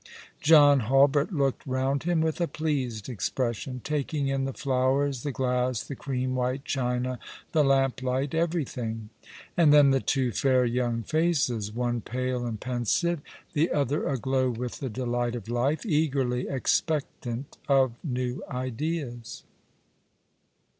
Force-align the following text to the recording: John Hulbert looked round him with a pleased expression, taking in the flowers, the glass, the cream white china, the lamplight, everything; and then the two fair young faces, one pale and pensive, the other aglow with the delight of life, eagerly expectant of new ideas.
John 0.41 0.79
Hulbert 0.79 1.31
looked 1.31 1.63
round 1.67 2.01
him 2.05 2.21
with 2.21 2.41
a 2.41 2.47
pleased 2.47 3.07
expression, 3.07 3.81
taking 3.83 4.29
in 4.29 4.45
the 4.45 4.51
flowers, 4.53 5.21
the 5.21 5.31
glass, 5.31 5.83
the 5.83 5.95
cream 5.95 6.33
white 6.33 6.65
china, 6.65 7.19
the 7.51 7.63
lamplight, 7.63 8.33
everything; 8.33 9.11
and 9.55 9.71
then 9.71 9.91
the 9.91 9.99
two 9.99 10.31
fair 10.31 10.65
young 10.65 11.03
faces, 11.03 11.71
one 11.71 12.01
pale 12.01 12.47
and 12.47 12.59
pensive, 12.59 13.21
the 13.53 13.69
other 13.69 14.07
aglow 14.07 14.49
with 14.49 14.79
the 14.79 14.89
delight 14.89 15.35
of 15.35 15.47
life, 15.47 15.85
eagerly 15.85 16.47
expectant 16.47 17.59
of 17.69 17.93
new 18.03 18.41
ideas. 18.49 19.43